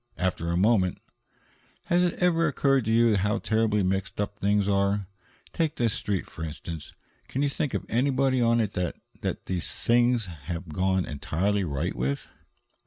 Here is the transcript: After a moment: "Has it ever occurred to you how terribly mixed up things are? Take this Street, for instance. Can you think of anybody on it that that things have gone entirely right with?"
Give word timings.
After 0.17 0.49
a 0.49 0.57
moment: 0.57 0.97
"Has 1.85 2.01
it 2.01 2.15
ever 2.15 2.47
occurred 2.47 2.85
to 2.85 2.91
you 2.91 3.17
how 3.17 3.37
terribly 3.37 3.83
mixed 3.83 4.19
up 4.19 4.35
things 4.39 4.67
are? 4.67 5.05
Take 5.53 5.75
this 5.75 5.93
Street, 5.93 6.25
for 6.27 6.43
instance. 6.43 6.91
Can 7.27 7.43
you 7.43 7.49
think 7.49 7.75
of 7.75 7.85
anybody 7.87 8.41
on 8.41 8.59
it 8.59 8.73
that 8.73 8.95
that 9.21 9.45
things 9.45 10.25
have 10.25 10.69
gone 10.69 11.05
entirely 11.05 11.63
right 11.63 11.93
with?" 11.93 12.31